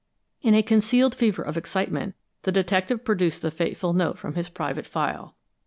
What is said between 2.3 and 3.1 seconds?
the detective